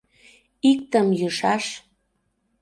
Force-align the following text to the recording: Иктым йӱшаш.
Иктым 0.69 1.07
йӱшаш. 1.19 1.65